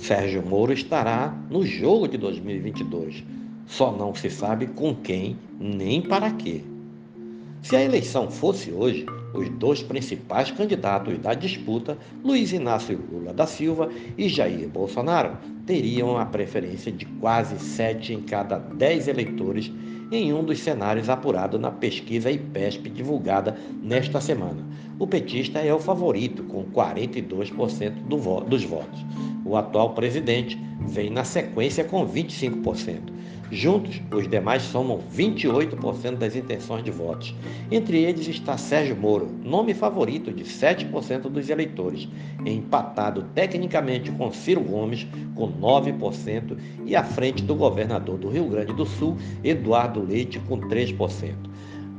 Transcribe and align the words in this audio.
Sérgio 0.00 0.42
Moro 0.42 0.72
estará 0.72 1.34
no 1.50 1.64
jogo 1.64 2.08
de 2.08 2.16
2022. 2.16 3.22
Só 3.66 3.92
não 3.92 4.14
se 4.14 4.30
sabe 4.30 4.66
com 4.66 4.94
quem 4.94 5.36
nem 5.60 6.00
para 6.00 6.30
quê. 6.30 6.62
Se 7.62 7.76
a 7.76 7.84
eleição 7.84 8.30
fosse 8.30 8.72
hoje, 8.72 9.04
os 9.34 9.48
dois 9.50 9.82
principais 9.82 10.50
candidatos 10.50 11.18
da 11.18 11.34
disputa, 11.34 11.98
Luiz 12.24 12.52
Inácio 12.52 12.98
Lula 13.12 13.34
da 13.34 13.46
Silva 13.46 13.90
e 14.16 14.28
Jair 14.28 14.68
Bolsonaro, 14.68 15.36
teriam 15.66 16.16
a 16.16 16.24
preferência 16.24 16.90
de 16.90 17.04
quase 17.04 17.58
sete 17.58 18.14
em 18.14 18.22
cada 18.22 18.58
dez 18.58 19.06
eleitores 19.06 19.70
em 20.10 20.32
um 20.32 20.42
dos 20.42 20.58
cenários 20.60 21.08
apurado 21.08 21.58
na 21.58 21.70
pesquisa 21.70 22.30
IPESP 22.30 22.88
divulgada 22.90 23.56
nesta 23.82 24.20
semana. 24.20 24.66
O 24.98 25.06
petista 25.06 25.60
é 25.60 25.72
o 25.72 25.78
favorito, 25.78 26.42
com 26.44 26.64
42% 26.64 27.90
do 28.08 28.18
vo 28.18 28.40
dos 28.40 28.64
votos. 28.64 28.98
O 29.44 29.56
atual 29.56 29.94
presidente 29.94 30.58
vem 30.86 31.10
na 31.10 31.24
sequência 31.24 31.84
com 31.84 32.06
25%. 32.06 33.20
Juntos, 33.52 34.00
os 34.12 34.28
demais 34.28 34.62
somam 34.62 35.00
28% 35.12 36.16
das 36.16 36.36
intenções 36.36 36.84
de 36.84 36.90
votos. 36.92 37.34
Entre 37.68 37.98
eles 37.98 38.28
está 38.28 38.56
Sérgio 38.56 38.96
Moro, 38.96 39.28
nome 39.42 39.74
favorito 39.74 40.32
de 40.32 40.44
7% 40.44 41.22
dos 41.22 41.50
eleitores, 41.50 42.08
empatado 42.46 43.24
tecnicamente 43.34 44.12
com 44.12 44.30
Ciro 44.30 44.60
Gomes, 44.60 45.04
com 45.34 45.50
9%, 45.50 46.56
e 46.86 46.94
à 46.94 47.02
frente 47.02 47.42
do 47.42 47.56
governador 47.56 48.18
do 48.18 48.28
Rio 48.28 48.46
Grande 48.46 48.72
do 48.72 48.86
Sul, 48.86 49.16
Eduardo 49.42 50.00
Leite, 50.00 50.38
com 50.40 50.60
3% 50.60 51.34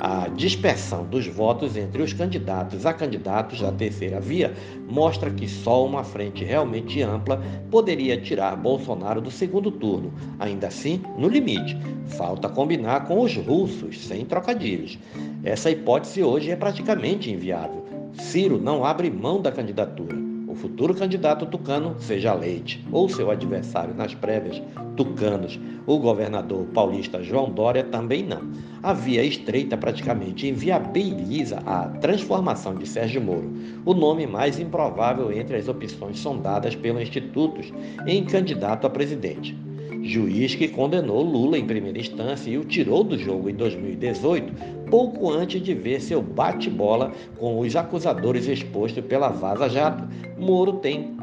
a 0.00 0.28
dispersão 0.28 1.04
dos 1.04 1.26
votos 1.26 1.76
entre 1.76 2.00
os 2.00 2.14
candidatos 2.14 2.86
a 2.86 2.94
candidatos 2.94 3.60
da 3.60 3.70
terceira 3.70 4.18
via 4.18 4.54
mostra 4.88 5.30
que 5.30 5.46
só 5.46 5.84
uma 5.84 6.02
frente 6.02 6.42
realmente 6.42 7.02
ampla 7.02 7.42
poderia 7.70 8.18
tirar 8.18 8.56
Bolsonaro 8.56 9.20
do 9.20 9.30
segundo 9.30 9.70
turno, 9.70 10.12
ainda 10.38 10.68
assim, 10.68 11.02
no 11.18 11.28
limite. 11.28 11.76
Falta 12.06 12.48
combinar 12.48 13.06
com 13.06 13.20
os 13.20 13.36
russos, 13.36 14.06
sem 14.06 14.24
trocadilhos. 14.24 14.98
Essa 15.44 15.70
hipótese 15.70 16.22
hoje 16.22 16.50
é 16.50 16.56
praticamente 16.56 17.30
inviável. 17.30 17.84
Ciro 18.14 18.58
não 18.58 18.84
abre 18.84 19.10
mão 19.10 19.40
da 19.40 19.52
candidatura 19.52 20.29
o 20.50 20.54
futuro 20.56 20.92
candidato 20.92 21.46
tucano 21.46 21.94
seja 22.00 22.34
Leite 22.34 22.84
ou 22.90 23.08
seu 23.08 23.30
adversário 23.30 23.94
nas 23.94 24.14
prévias, 24.14 24.60
tucanos, 24.96 25.60
o 25.86 25.96
governador 25.96 26.66
paulista 26.74 27.22
João 27.22 27.52
Dória 27.52 27.84
também 27.84 28.24
não. 28.24 28.50
A 28.82 28.92
via 28.92 29.22
estreita 29.22 29.76
praticamente 29.76 30.48
inviabiliza 30.48 31.60
a 31.64 31.86
transformação 32.00 32.74
de 32.74 32.86
Sérgio 32.88 33.20
Moro, 33.20 33.52
o 33.84 33.94
nome 33.94 34.26
mais 34.26 34.58
improvável 34.58 35.30
entre 35.30 35.56
as 35.56 35.68
opções 35.68 36.18
sondadas 36.18 36.74
pelo 36.74 37.00
Institutos 37.00 37.72
em 38.04 38.24
candidato 38.24 38.88
a 38.88 38.90
presidente 38.90 39.56
juiz 40.02 40.54
que 40.54 40.68
condenou 40.68 41.22
Lula 41.22 41.58
em 41.58 41.66
primeira 41.66 41.98
instância 41.98 42.50
e 42.50 42.58
o 42.58 42.64
tirou 42.64 43.04
do 43.04 43.18
jogo 43.18 43.50
em 43.50 43.54
2018, 43.54 44.79
pouco 44.90 45.30
antes 45.30 45.62
de 45.62 45.72
ver 45.72 46.00
seu 46.00 46.20
bate-bola 46.20 47.12
com 47.38 47.60
os 47.60 47.76
acusadores 47.76 48.48
expostos 48.48 49.04
pela 49.04 49.28
Vaza 49.28 49.68
Jato. 49.68 50.08
Moro 50.36 50.74
tem 50.74 51.16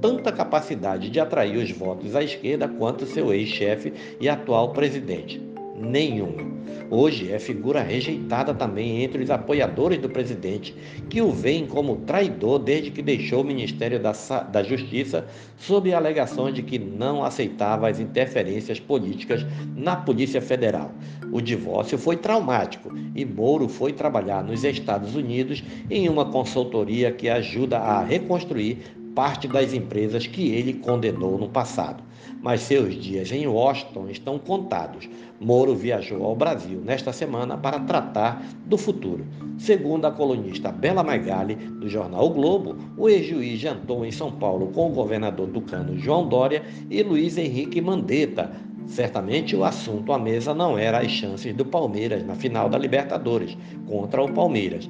tanta 0.00 0.32
capacidade 0.32 1.10
de 1.10 1.20
atrair 1.20 1.56
os 1.56 1.70
votos 1.70 2.16
à 2.16 2.22
esquerda 2.22 2.66
quanto 2.66 3.06
seu 3.06 3.32
ex-chefe 3.32 3.92
e 4.18 4.28
atual 4.28 4.72
presidente 4.72 5.49
nenhuma. 5.80 6.50
Hoje 6.90 7.32
é 7.32 7.38
figura 7.38 7.82
rejeitada 7.82 8.52
também 8.52 9.02
entre 9.02 9.22
os 9.22 9.30
apoiadores 9.30 9.98
do 9.98 10.08
presidente, 10.08 10.74
que 11.08 11.22
o 11.22 11.30
veem 11.30 11.66
como 11.66 11.96
traidor 11.98 12.58
desde 12.58 12.90
que 12.90 13.00
deixou 13.00 13.42
o 13.42 13.44
Ministério 13.44 14.00
da, 14.00 14.12
da 14.50 14.62
Justiça 14.62 15.26
sob 15.56 15.92
alegações 15.94 16.54
de 16.54 16.62
que 16.62 16.78
não 16.78 17.24
aceitava 17.24 17.88
as 17.88 18.00
interferências 18.00 18.80
políticas 18.80 19.46
na 19.76 19.96
Polícia 19.96 20.42
Federal. 20.42 20.90
O 21.32 21.40
divórcio 21.40 21.96
foi 21.96 22.16
traumático 22.16 22.92
e 23.14 23.24
Moro 23.24 23.68
foi 23.68 23.92
trabalhar 23.92 24.42
nos 24.42 24.64
Estados 24.64 25.14
Unidos 25.14 25.62
em 25.88 26.08
uma 26.08 26.24
consultoria 26.24 27.12
que 27.12 27.28
ajuda 27.28 27.78
a 27.78 28.02
reconstruir 28.02 28.78
parte 29.14 29.48
das 29.48 29.72
empresas 29.72 30.26
que 30.26 30.50
ele 30.50 30.74
condenou 30.74 31.38
no 31.38 31.48
passado 31.48 32.02
mas 32.42 32.62
seus 32.62 32.94
dias 32.94 33.30
em 33.30 33.46
Washington 33.46 34.08
estão 34.08 34.38
contados. 34.38 35.08
Moro 35.38 35.74
viajou 35.74 36.24
ao 36.24 36.34
Brasil 36.34 36.80
nesta 36.84 37.12
semana 37.12 37.56
para 37.56 37.80
tratar 37.80 38.42
do 38.66 38.78
futuro. 38.78 39.26
Segundo 39.58 40.06
a 40.06 40.10
colunista 40.10 40.72
Bela 40.72 41.02
Maigali, 41.02 41.54
do 41.54 41.88
jornal 41.88 42.26
o 42.26 42.30
Globo, 42.30 42.76
o 42.96 43.08
ex-juiz 43.08 43.58
jantou 43.58 44.04
em 44.04 44.10
São 44.10 44.32
Paulo 44.32 44.68
com 44.68 44.90
o 44.90 44.94
governador 44.94 45.48
tucano 45.48 45.98
João 45.98 46.26
Dória 46.26 46.62
e 46.88 47.02
Luiz 47.02 47.36
Henrique 47.36 47.80
Mandetta. 47.80 48.50
Certamente 48.86 49.54
o 49.54 49.62
assunto 49.62 50.12
à 50.12 50.18
mesa 50.18 50.52
não 50.52 50.76
era 50.76 50.98
as 50.98 51.10
chances 51.10 51.54
do 51.54 51.64
Palmeiras 51.64 52.24
na 52.26 52.34
final 52.34 52.68
da 52.68 52.78
Libertadores 52.78 53.56
contra 53.86 54.22
o 54.22 54.32
Palmeiras. 54.32 54.88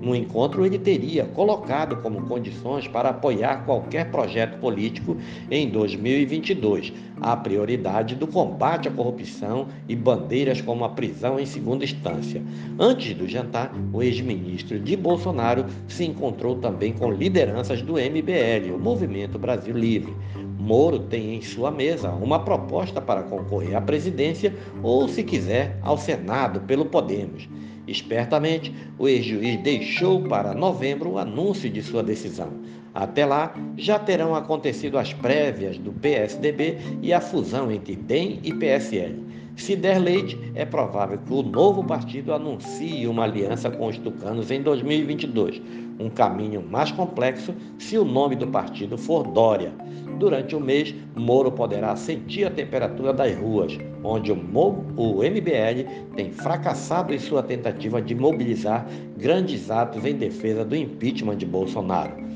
No 0.00 0.16
encontro, 0.16 0.64
ele 0.64 0.78
teria 0.78 1.24
colocado 1.24 1.96
como 1.96 2.22
condições 2.22 2.88
para 2.88 3.10
apoiar 3.10 3.64
qualquer 3.66 4.10
projeto 4.10 4.58
político 4.58 5.16
em 5.50 5.68
2022 5.68 6.92
a 7.20 7.36
prioridade 7.36 8.14
do 8.14 8.26
combate 8.26 8.88
à 8.88 8.90
corrupção 8.90 9.68
e 9.86 9.94
bandeiras 9.94 10.60
como 10.62 10.84
a 10.84 10.88
prisão 10.88 11.38
em 11.38 11.44
segunda 11.44 11.84
instância. 11.84 12.42
Antes 12.78 13.14
do 13.14 13.28
jantar, 13.28 13.72
o 13.92 14.02
ex-ministro 14.02 14.80
de 14.80 14.96
Bolsonaro 14.96 15.66
se 15.86 16.04
encontrou 16.04 16.56
também 16.56 16.92
com 16.92 17.12
lideranças 17.12 17.82
do 17.82 17.94
MBL, 17.94 18.74
o 18.74 18.78
Movimento 18.78 19.38
Brasil 19.38 19.76
Livre. 19.76 20.14
Moro 20.58 20.98
tem 20.98 21.34
em 21.34 21.42
sua 21.42 21.70
mesa 21.70 22.10
uma 22.10 22.38
proposta 22.38 23.00
para 23.00 23.22
concorrer 23.22 23.76
à 23.76 23.80
presidência 23.80 24.54
ou, 24.82 25.08
se 25.08 25.22
quiser, 25.22 25.78
ao 25.82 25.98
Senado 25.98 26.60
pelo 26.60 26.86
Podemos. 26.86 27.48
Espertamente, 27.86 28.74
o 28.98 29.08
ex-juiz 29.08 29.60
deixou 29.62 30.22
para 30.22 30.54
novembro 30.54 31.10
o 31.10 31.18
anúncio 31.18 31.68
de 31.68 31.82
sua 31.82 32.02
decisão. 32.02 32.52
Até 32.94 33.24
lá, 33.24 33.54
já 33.76 33.98
terão 33.98 34.34
acontecido 34.34 34.98
as 34.98 35.12
prévias 35.12 35.78
do 35.78 35.92
PSDB 35.92 36.76
e 37.02 37.12
a 37.12 37.20
fusão 37.20 37.70
entre 37.70 37.94
DEM 37.96 38.40
e 38.42 38.52
PSL. 38.52 39.24
Se 39.60 39.76
der 39.76 39.98
leite, 39.98 40.38
é 40.54 40.64
provável 40.64 41.18
que 41.18 41.34
o 41.34 41.42
novo 41.42 41.84
partido 41.84 42.32
anuncie 42.32 43.06
uma 43.06 43.24
aliança 43.24 43.70
com 43.70 43.88
os 43.88 43.98
tucanos 43.98 44.50
em 44.50 44.62
2022, 44.62 45.60
um 45.98 46.08
caminho 46.08 46.62
mais 46.62 46.90
complexo 46.90 47.54
se 47.78 47.98
o 47.98 48.04
nome 48.04 48.36
do 48.36 48.46
partido 48.46 48.96
for 48.96 49.22
Dória. 49.22 49.70
Durante 50.18 50.56
o 50.56 50.60
mês, 50.60 50.94
Moro 51.14 51.52
poderá 51.52 51.94
sentir 51.94 52.46
a 52.46 52.50
temperatura 52.50 53.12
das 53.12 53.36
ruas, 53.36 53.76
onde 54.02 54.32
o, 54.32 54.36
MBL 54.36 56.14
tem 56.16 56.32
fracassado 56.32 57.12
em 57.12 57.18
sua 57.18 57.42
tentativa 57.42 58.00
de 58.00 58.14
mobilizar 58.14 58.86
grandes 59.18 59.70
atos 59.70 60.06
em 60.06 60.14
defesa 60.14 60.64
do 60.64 60.74
impeachment 60.74 61.36
de 61.36 61.44
Bolsonaro 61.44 62.30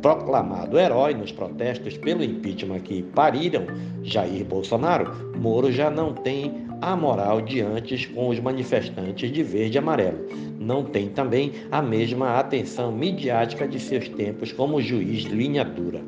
proclamado 0.00 0.78
herói 0.78 1.14
nos 1.14 1.32
protestos 1.32 1.96
pelo 1.98 2.24
impeachment 2.24 2.80
que 2.80 3.02
pariram 3.02 3.66
Jair 4.02 4.44
Bolsonaro, 4.44 5.10
Moro 5.36 5.70
já 5.70 5.90
não 5.90 6.12
tem 6.12 6.66
a 6.80 6.96
moral 6.96 7.40
de 7.42 7.60
antes 7.60 8.06
com 8.06 8.28
os 8.28 8.40
manifestantes 8.40 9.30
de 9.30 9.42
verde 9.42 9.76
e 9.76 9.78
amarelo. 9.78 10.18
Não 10.58 10.84
tem 10.84 11.08
também 11.08 11.52
a 11.70 11.82
mesma 11.82 12.38
atenção 12.38 12.92
midiática 12.92 13.66
de 13.68 13.78
seus 13.78 14.08
tempos 14.08 14.52
como 14.52 14.80
juiz 14.80 15.24
linha 15.24 15.64
dura. 15.64 16.00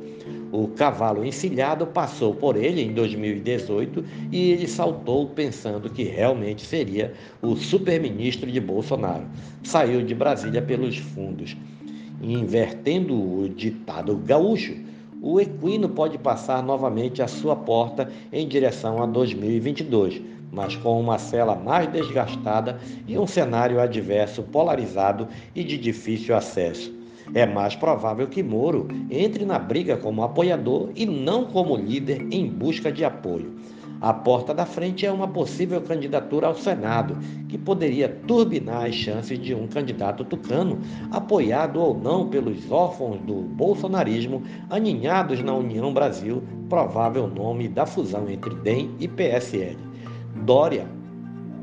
O 0.52 0.68
cavalo 0.68 1.24
encilhado 1.24 1.86
passou 1.86 2.34
por 2.34 2.56
ele 2.56 2.82
em 2.82 2.92
2018 2.92 4.04
e 4.30 4.50
ele 4.50 4.68
saltou 4.68 5.28
pensando 5.28 5.88
que 5.88 6.02
realmente 6.02 6.60
seria 6.60 7.14
o 7.40 7.56
superministro 7.56 8.50
de 8.50 8.60
Bolsonaro. 8.60 9.24
Saiu 9.62 10.02
de 10.02 10.14
Brasília 10.14 10.60
pelos 10.60 10.98
fundos. 10.98 11.56
Invertendo 12.22 13.14
o 13.14 13.48
ditado 13.48 14.16
gaúcho, 14.16 14.76
o 15.20 15.40
equino 15.40 15.88
pode 15.88 16.16
passar 16.18 16.62
novamente 16.62 17.20
à 17.20 17.26
sua 17.26 17.56
porta 17.56 18.08
em 18.32 18.46
direção 18.46 19.02
a 19.02 19.06
2022, 19.06 20.22
mas 20.52 20.76
com 20.76 21.00
uma 21.00 21.18
cela 21.18 21.56
mais 21.56 21.90
desgastada 21.90 22.78
e 23.08 23.18
um 23.18 23.26
cenário 23.26 23.80
adverso 23.80 24.44
polarizado 24.44 25.26
e 25.52 25.64
de 25.64 25.76
difícil 25.76 26.36
acesso. 26.36 26.94
É 27.34 27.44
mais 27.44 27.74
provável 27.74 28.28
que 28.28 28.42
Moro 28.42 28.86
entre 29.10 29.44
na 29.44 29.58
briga 29.58 29.96
como 29.96 30.22
apoiador 30.22 30.90
e 30.94 31.04
não 31.04 31.46
como 31.46 31.76
líder 31.76 32.26
em 32.30 32.46
busca 32.46 32.92
de 32.92 33.04
apoio. 33.04 33.52
A 34.02 34.12
porta 34.12 34.52
da 34.52 34.66
frente 34.66 35.06
é 35.06 35.12
uma 35.12 35.28
possível 35.28 35.80
candidatura 35.80 36.48
ao 36.48 36.56
Senado, 36.56 37.16
que 37.48 37.56
poderia 37.56 38.08
turbinar 38.26 38.86
as 38.86 38.96
chances 38.96 39.38
de 39.38 39.54
um 39.54 39.68
candidato 39.68 40.24
tucano, 40.24 40.80
apoiado 41.12 41.80
ou 41.80 41.96
não 41.96 42.28
pelos 42.28 42.68
órfãos 42.68 43.20
do 43.20 43.34
bolsonarismo, 43.42 44.42
aninhados 44.68 45.40
na 45.40 45.54
União 45.54 45.94
Brasil, 45.94 46.42
provável 46.68 47.28
nome 47.28 47.68
da 47.68 47.86
fusão 47.86 48.28
entre 48.28 48.52
DEM 48.56 48.90
e 48.98 49.06
PSL. 49.06 49.78
Dória, 50.44 50.88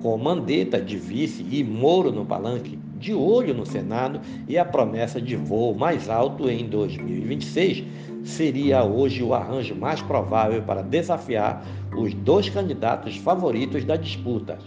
com 0.02 0.18
Mandetta 0.18 0.80
de 0.80 0.96
vice 0.96 1.46
e 1.52 1.62
Moro 1.62 2.10
no 2.10 2.26
palanque, 2.26 2.80
de 2.98 3.14
olho 3.14 3.54
no 3.54 3.66
Senado 3.66 4.22
e 4.48 4.58
a 4.58 4.64
promessa 4.64 5.22
de 5.22 5.36
voo 5.36 5.76
mais 5.76 6.10
alto 6.10 6.50
em 6.50 6.70
2026 6.70 7.84
seria 8.24 8.84
hoje 8.84 9.24
o 9.24 9.34
arranjo 9.34 9.76
mais 9.76 10.02
provável 10.02 10.62
para 10.62 10.82
desafiar 10.82 11.66
os 11.96 12.14
dois 12.14 12.50
candidatos 12.50 13.18
favoritos 13.18 13.84
da 13.86 13.96
disputa. 13.96 14.58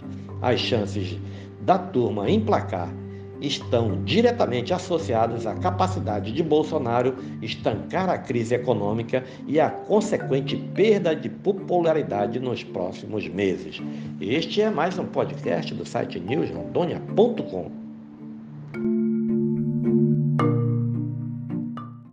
As 0.41 0.59
chances 0.59 1.17
da 1.61 1.77
turma 1.77 2.29
emplacar 2.29 2.93
estão 3.41 4.01
diretamente 4.03 4.73
associadas 4.73 5.45
à 5.45 5.53
capacidade 5.55 6.31
de 6.31 6.41
Bolsonaro 6.41 7.15
estancar 7.41 8.09
a 8.09 8.17
crise 8.17 8.55
econômica 8.55 9.23
e 9.45 9.59
a 9.59 9.69
consequente 9.69 10.55
perda 10.55 11.15
de 11.15 11.29
popularidade 11.29 12.39
nos 12.39 12.63
próximos 12.63 13.27
meses. 13.27 13.81
Este 14.21 14.61
é 14.61 14.69
mais 14.69 14.97
um 14.97 15.05
podcast 15.05 15.73
do 15.73 15.85
site 15.85 16.19
newsrondônia.com. 16.19 17.82